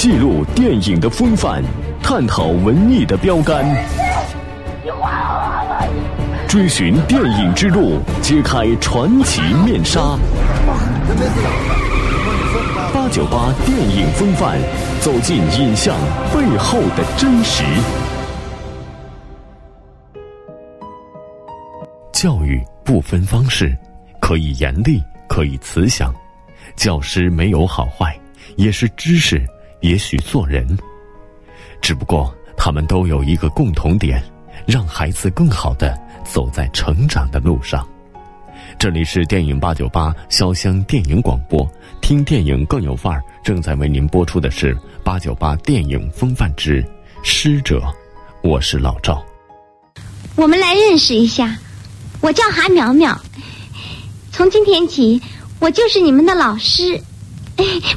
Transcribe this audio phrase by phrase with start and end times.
[0.00, 1.62] 记录电影的风范，
[2.02, 3.62] 探讨文艺的标杆，
[6.48, 10.00] 追寻电影之路，揭开传奇面纱。
[12.94, 14.58] 八九八电影风范，
[15.02, 15.94] 走进影像
[16.32, 17.62] 背后的真实。
[22.10, 23.76] 教育不分方式，
[24.18, 26.10] 可以严厉，可以慈祥。
[26.74, 28.18] 教师没有好坏，
[28.56, 29.46] 也是知识，
[29.80, 30.78] 也许做人。
[31.80, 34.22] 只不过他们都有一个共同点，
[34.66, 37.86] 让孩子更好的走在成长的路上。
[38.78, 41.68] 这里是电影八九八潇湘电影广播，
[42.00, 43.22] 听电影更有范儿。
[43.42, 46.84] 正在为您播出的是八九八电影风范之
[47.22, 47.82] 师者，
[48.42, 49.24] 我是老赵。
[50.36, 51.58] 我们来认识一下，
[52.20, 53.18] 我叫韩苗苗，
[54.30, 55.20] 从今天起
[55.58, 57.00] 我就是你们的老师。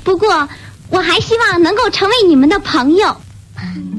[0.04, 0.48] 不过
[0.94, 3.18] 我还希望能够成为你们的朋友。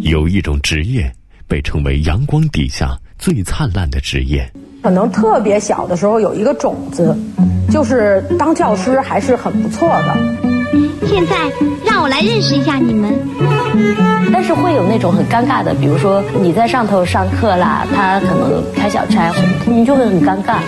[0.01, 1.13] 有一种职业
[1.49, 4.49] 被称为阳光底下最灿烂的职业。
[4.81, 7.17] 可能特别小的时候有一个种子，
[7.69, 10.15] 就是当教师还是很不错的。
[11.09, 11.35] 现在
[11.85, 13.13] 让我来认识一下你们。
[14.33, 19.33] 但是会有那种很尴尬的，比如说你在上头上课啦，他可能开小差，
[19.67, 20.59] 你就会很尴尬。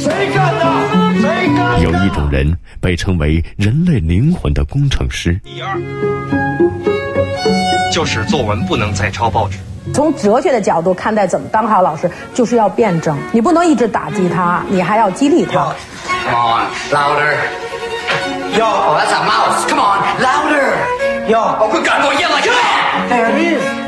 [0.00, 0.64] 谁干的？
[1.20, 1.80] 谁干？
[1.80, 5.40] 有一种人被称为人类灵魂的工程师。
[5.44, 5.76] 第二，
[7.92, 9.58] 就是作文不能再抄报纸。
[9.92, 15.74] 从哲学的角度看待怎么当好老师，就是要辩证，你不能一直打击他，你还要激励他。
[16.24, 17.36] Come on, louder.
[18.56, 19.68] Yo, oh, that's a mouse.
[19.68, 20.76] Come on, louder.
[21.28, 22.40] Yo, 我快赶过夜了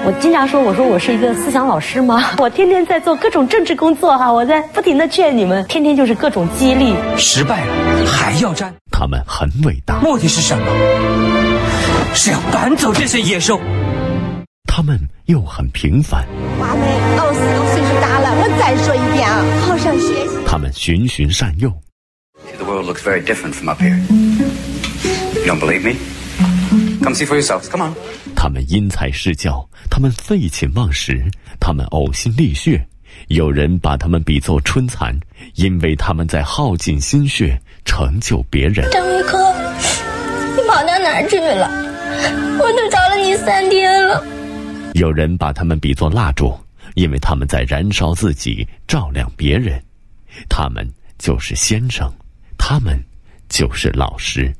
[0.05, 2.31] 我经常说，我说我是一个思想老师吗？
[2.39, 6.95] 我天天在做各种政治工作哈，我在不停的劝你们，天天就是各种激励。
[7.17, 7.72] 失败了
[8.06, 10.64] 还要战，他们很伟大，目的是什么？
[12.14, 13.61] 是要赶走这些野兽。
[14.67, 16.25] 他们又很平凡，
[16.59, 16.87] 华梅，
[17.19, 17.33] 哦，
[17.72, 20.37] 岁数大了，我再说一遍啊，好生学习。
[20.47, 21.72] 他们循循善诱
[22.59, 23.99] ，The world looks very different from up here.
[25.44, 25.97] You don't believe me?
[27.06, 27.69] Come see for yourselves.
[27.71, 27.94] Come on.
[28.34, 31.22] 他们因材施教，他们废寝忘食，
[31.61, 32.84] 他们呕心沥血。
[33.28, 35.17] 有人把他们比作春蚕，
[35.55, 38.91] 因为他们在耗尽心血成就别人。
[38.91, 39.39] 张维科，
[40.56, 41.71] 你跑到哪儿去了？
[42.59, 44.27] 我都找了你三天了。
[44.94, 46.53] 有人把他们比作蜡烛，
[46.97, 49.81] 因为他们在燃烧自己，照亮别人。
[50.49, 50.84] 他们
[51.19, 52.12] 就是先生，
[52.59, 53.00] 他们
[53.49, 54.53] 就是老师。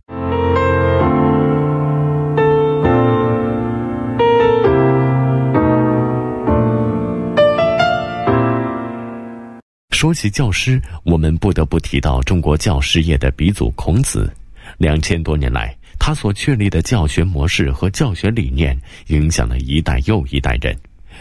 [9.97, 14.31] 说起教师，我们不得不提到中国教师业的鼻祖孔子。
[14.77, 20.77] 两千多年来，他所确立的教学模式和教学理念，影响了一代又一代人。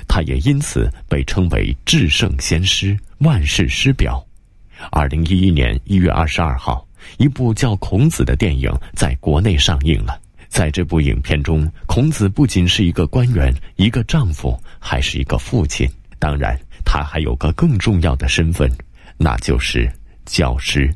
[0.09, 4.21] 他也因此被称为至圣先师、万世师表。
[4.91, 6.85] 二零一一年一月二十二号，
[7.17, 10.19] 一部叫《孔子》的电影在国内上映了。
[10.49, 15.89] 在这部影片中，孔子不仅是一个官员、一个丈夫，还是一个父亲。
[16.25, 18.67] 当然，他还有个更重要的身份，
[19.15, 19.87] 那就是
[20.25, 20.91] 教师。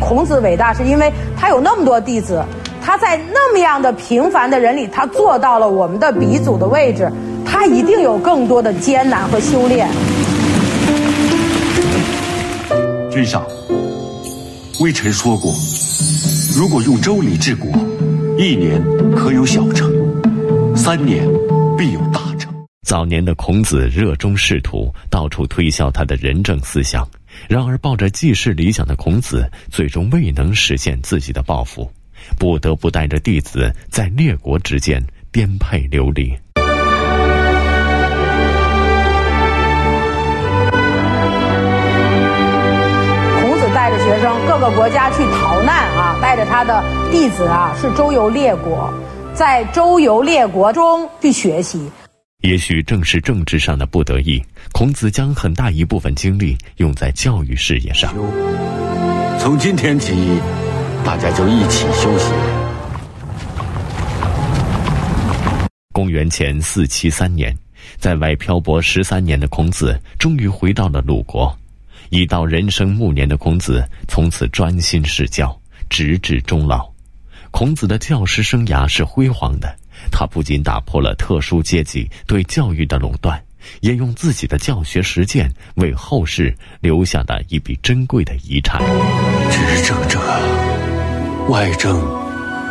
[0.00, 2.42] 孔子伟大是因为他有那么多弟子，
[2.82, 7.12] 他在那么样的平凡的人里，他做到了我们的鼻祖的位置，
[7.44, 9.86] 他一定有更多的艰难和修炼。
[13.10, 13.46] 君上，
[14.80, 15.52] 微臣说过，
[16.56, 17.70] 如果用周礼治国，
[18.38, 18.82] 一年
[19.14, 19.92] 可有小成，
[20.74, 21.28] 三年
[21.76, 22.23] 必有大成。
[22.84, 27.08] 早年的孔子热衷仕途，到处推销他的仁政思想。
[27.48, 31.90] 然而，抱着济世理想的孔子，最终未能实现自己的抱负，
[32.38, 35.02] 不得不带着弟子在列国之间
[35.32, 36.28] 颠沛流离。
[43.40, 48.92] 孔子带着学生各个国家去逃难啊，带着他的弟子啊，是周游列国，
[49.32, 51.90] 在周游列国中去学习。
[52.44, 54.38] 也许正是政治上的不得已，
[54.70, 58.14] 孔子将很大一部分精力用在教育事业上。
[59.40, 60.12] 从今天起，
[61.02, 62.30] 大家就一起休息。
[65.94, 67.56] 公元前四七三年，
[67.96, 71.50] 在外漂泊十三年的孔子终于回到了鲁国。
[72.10, 75.58] 已到人生暮年的孔子，从此专心侍教，
[75.88, 76.86] 直至终老。
[77.50, 79.74] 孔子的教师生涯是辉煌的。
[80.10, 83.40] 他不仅打破了特殊阶级对教育的垄断，
[83.80, 88.80] 也用自己的教学实践为后世留下了一笔珍贵的遗产。
[89.50, 90.20] 执政者，
[91.48, 91.98] 外政、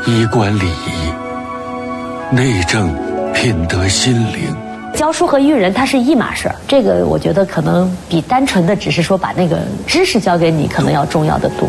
[0.05, 2.93] 衣冠礼仪，内政
[3.33, 4.55] 品德心灵。
[4.95, 11.67] 教书和育人它是一码事儿，这个我觉得可能比单纯的只是说把那个知识教给你，可能要重要的多。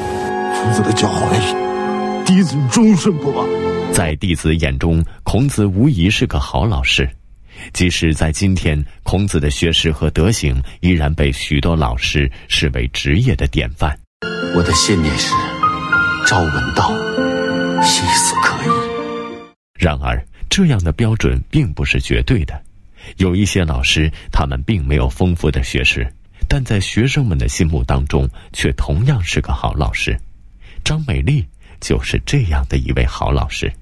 [0.53, 3.47] 孔子的教诲，弟子终身不忘。
[3.95, 7.09] 在弟子眼中，孔子无疑是个好老师。
[7.73, 13.97] 即使在今天，孔子的学识和德行依然被许多老师视为职业的典范。
[14.53, 15.33] 我的信念是：
[16.27, 16.91] 朝闻道，
[17.85, 18.75] 夕死可矣。
[19.79, 20.21] 然而，
[20.51, 22.61] 这样的标准并不是绝对的。
[23.19, 26.05] 有一些老师，他们并没有丰富的学识，
[26.49, 30.19] 但在学生们的心目当中，却同样是个好老师。
[30.83, 31.47] 张美丽
[31.81, 33.73] 就是这样的一位好老师。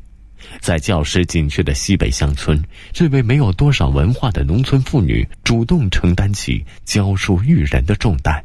[0.60, 2.62] 在教师紧缺的西北乡村，
[2.92, 8.42] 这位没有多少文化的农村妇女，主动承担起教书育人的重担。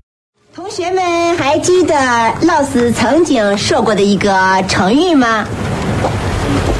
[0.56, 1.94] 同学们还记得
[2.42, 5.46] 老师曾经说过的一个成语吗？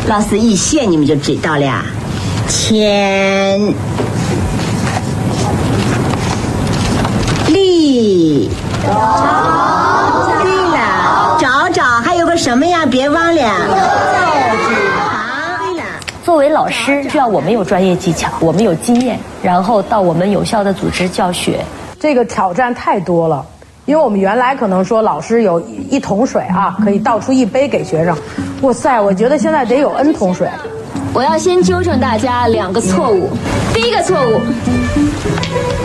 [0.08, 1.86] 老师一写你们就知道了呀。
[2.48, 3.60] 千
[7.48, 8.50] 里
[8.84, 8.90] 找，
[10.42, 12.86] 对了，找找还有个什么呀？
[12.86, 14.27] 别忘了。
[16.28, 21.64] 作为老师，需要我们有专业技巧，我们有经验，然后到我们有效的组织教学。
[22.02, 23.46] 这个挑战太多了，
[23.86, 25.58] 因为我们原来可能说老师有
[25.90, 28.14] 一桶水啊，可以倒出一杯给学生。
[28.62, 30.50] 哇塞，我觉得现在得有 N 桶水。
[31.14, 33.30] 我要先纠正大家两个错误。
[33.74, 34.42] 第一个错误，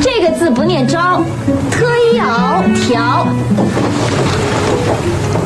[0.01, 1.23] 这个字不念招，
[1.71, 1.87] 特
[2.17, 3.25] 要条。
[4.91, 5.42] 嗯，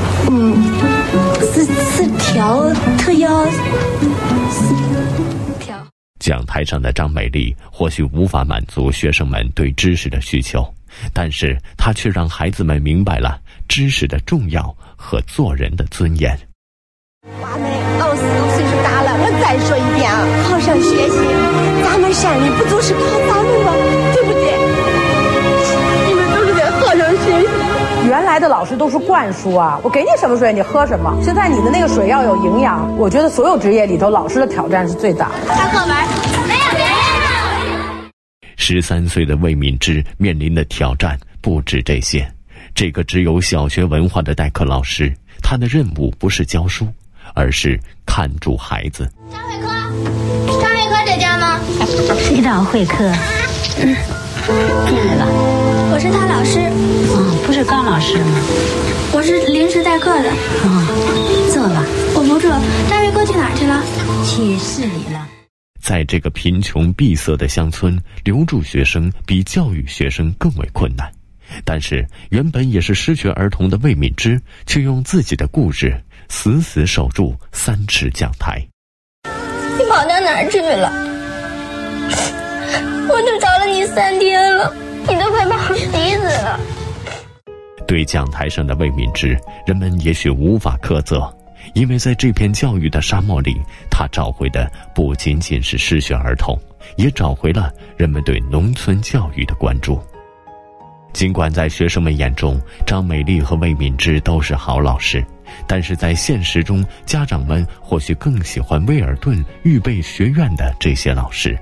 [1.52, 2.68] 是是条
[2.98, 3.44] 特邀，
[5.58, 5.86] 条。
[6.18, 10.66] 讲台上的张美丽或许无法满足学生们对知识的需求，
[11.12, 16.36] 但是她却让孩子们明白了知识的重要和做人的尊严。
[17.42, 20.18] 娃们，老师都岁数大了，我再说一遍啊，
[20.48, 21.16] 好生学习。
[21.84, 23.72] 咱们山里不就是靠咱们吗？
[24.14, 24.35] 对不对？
[28.16, 31.14] 原来的老师都是灌输啊，我给你什么水你喝什么。
[31.22, 32.96] 现在你的那个水要有营养。
[32.96, 35.54] 我觉得所有职业里头，老师的挑战是最大的。
[35.54, 35.88] 看课文，
[36.48, 38.10] 没有别人。
[38.56, 42.26] 十三岁的魏敏芝面临的挑战不止这些。
[42.74, 46.88] 这个只有小学文化的代课老师，他的任务不是教书。
[47.34, 49.06] 而是看住孩子。
[49.30, 49.68] 张伟科，
[50.62, 51.60] 张伟科在家吗？
[52.16, 53.04] 谁找会客？
[53.78, 53.94] 嗯，
[54.86, 55.75] 进来了。
[55.96, 56.58] 我是他老师。
[56.60, 58.38] 哦，不是高老师吗？
[59.14, 60.28] 我是临时代课的。
[60.28, 61.82] 哦，坐吧。
[62.14, 62.50] 我不坐。
[62.90, 63.82] 大卫哥去哪儿去了？
[64.22, 65.26] 去市里了。
[65.82, 71.10] 在这个贫穷闭塞的乡村，留住学生比教育学生更为困难。
[71.64, 75.98] 但是，原本也是失学儿童的魏敏芝，却用自己的故事。
[76.28, 78.60] 死死守住三尺讲台。
[79.78, 80.92] 你跑到哪儿去了？
[83.08, 84.76] 我都找了你三天了，
[85.08, 86.60] 你都快把我急死了。
[87.86, 91.32] 对讲台上的魏敏芝，人们也许无法苛责，
[91.74, 96.58] 因为在这片教育的沙漠里，他找回的不仅仅是失学儿童，
[96.96, 100.00] 也找回了人们对农村教育的关注。
[101.12, 105.24] 尽管在学生们眼中，张美丽和魏敏芝都是好老师。
[105.66, 111.56] 但是在现实中，家长们或许更喜欢威尔顿预备学院的这些老师，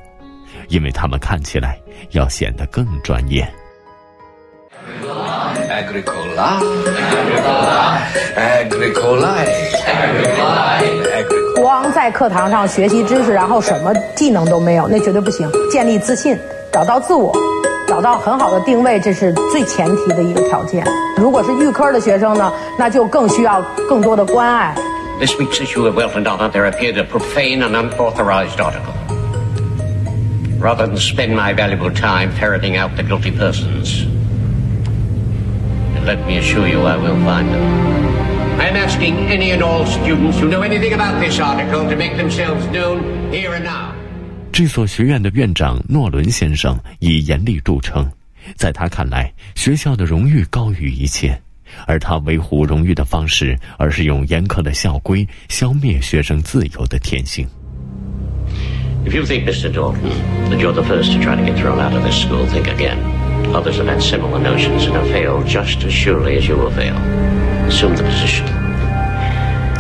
[0.69, 1.79] 因为他们看起来
[2.11, 3.49] 要显得更专业。
[11.57, 15.51] 光在课堂上学习知识，然后什么技能都没有，那绝对不行。
[15.71, 16.39] 建立自信，
[16.73, 17.33] 找到自我。
[17.87, 20.83] 找到很好的定位，这是最前提的一个条件。
[21.17, 24.75] 如果是预科的学生呢，那就更需要更多的关爱。
[25.21, 29.04] This week's issue of and Donna, there appeared a profane and unauthorized article.
[30.65, 34.07] Rather than spend my valuable time ferreting out the guilty persons,
[36.07, 37.63] let me assure you I will find them.
[38.59, 42.17] I am asking any and all students who know anything about this article to make
[42.17, 43.93] themselves known here and now.
[44.53, 48.11] 这所学院的院长诺伦先生以严厉著称，
[48.57, 51.39] 在他看来，学校的荣誉高于一切，
[51.87, 57.47] 而他维护荣誉的方式，而是用严苛的校规消灭学生自由的天性。
[59.07, 59.73] If you think, Mr.
[59.73, 60.11] Dalton,
[60.51, 62.99] that you're the first to try to get thrown out of this school, think again.
[63.55, 66.97] Others have had similar notions and have failed just as surely as you will fail.
[67.69, 68.47] Assume the position.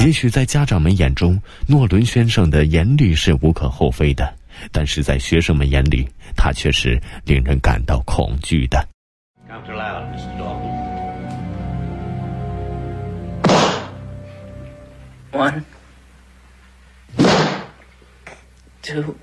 [0.00, 4.34] 也许在家长们眼中，诺伦先生的严厉是无可厚非的。
[4.70, 8.86] 但是在学生们眼里，他却是令人感到恐惧的。
[15.32, 15.62] One,
[18.84, 19.14] two,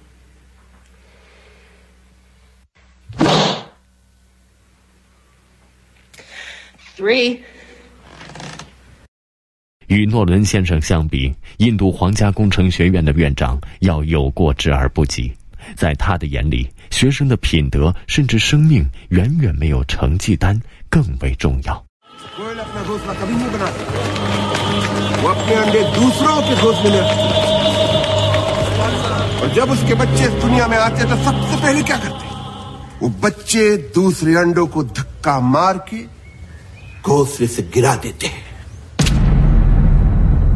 [9.87, 15.31] 与诺伦先生相比，印度皇家工程学院的院长要有过之而不及。
[15.75, 21.85] 在他的眼里，学生的品德甚至生命，远远没有成绩单更为重要。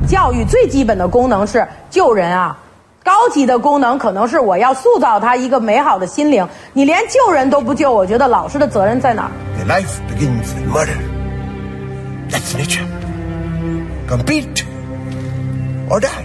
[0.08, 2.56] 教育最基本的功能是救人啊，
[3.04, 6.48] 高级的功能可能是我要塑造他一个美好的心灵。
[6.74, 9.32] 你连救人都不救，我觉得老师的责任在哪儿
[9.68, 10.98] ？Life begins with murder.
[12.30, 12.86] That's nature.
[14.08, 14.63] Compete
[15.89, 16.25] or die.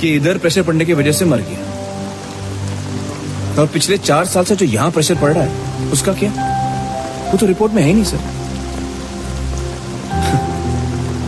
[0.00, 1.60] कि इधर प्रेशर पड़ने की वजह से मर गया
[3.60, 6.30] और पिछले चार साल से जो यहां प्रेशर पड़ रहा है उसका क्या
[7.30, 8.20] वो तो रिपोर्ट में है ही नहीं सर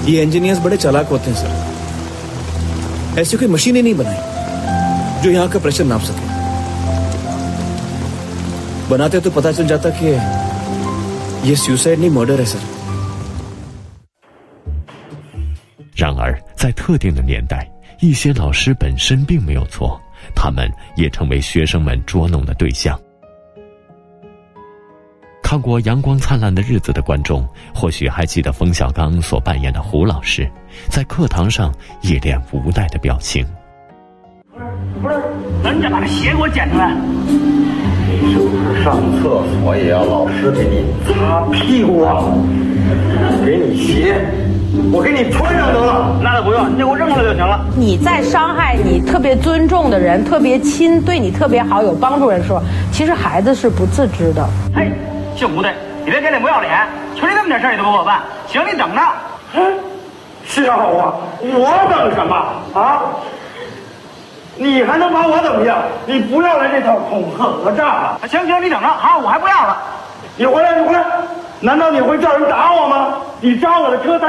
[0.11, 1.51] ये इंजीनियर्स बड़े चालाक होते हैं सर
[3.21, 6.27] ऐसी कोई मशीन ही नहीं बनाई जो यहां का प्रेशर नाप सके
[8.91, 10.07] बनाते तो पता चल जाता कि
[11.49, 12.63] ये सुसाइड नहीं मर्डर है सर
[15.97, 17.71] 然而，在特定的年代，
[18.02, 20.00] 一些老师本身并没有错，
[20.34, 22.98] 他们也成为学生们捉弄的对象。
[25.44, 30.50] 看过《阳光灿烂的日子》的观众，或许还记得冯小刚所扮演的胡老师，
[30.88, 33.46] 在课堂上一脸无奈的表情。
[35.02, 35.16] 不是，
[35.64, 36.96] 人家把这鞋给我捡出来。
[38.22, 42.24] 你是不是上厕所也要老师给你擦屁股啊？
[45.00, 46.14] 我给你穿上得了。
[46.22, 47.62] 那倒不用，你给我扔了就行了。
[47.74, 54.46] 你在伤害你特别尊重的人、特别亲、对你特别好、有帮助人的时候，其实孩子是不自知的。
[54.76, 54.92] 嘿。
[55.38, 55.70] 姓吴的，
[56.04, 59.02] 你别给脸不要脸，就你这么点事你都不给我办，行，你等着。
[60.46, 62.36] 笑话，我等什么
[62.74, 63.00] 啊？
[64.58, 65.78] 你还能把我怎么样？
[66.06, 68.20] 你不要来这套恐吓讹诈了。
[68.28, 69.78] 行行，你等着，好，我还不要了。
[70.36, 71.02] 你回来，你回来。
[71.62, 73.14] 难道你会叫人打我吗？
[73.40, 74.28] 你扎我的车胎，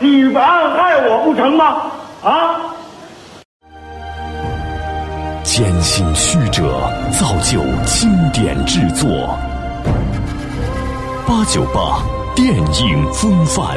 [0.00, 0.42] 你妨
[0.76, 1.82] 害我不成吗？
[2.22, 2.60] 啊！
[5.42, 6.62] 艰辛曲折，
[7.18, 9.08] 造就经典制作。
[11.26, 12.00] 八九八
[12.36, 13.76] 电影风范。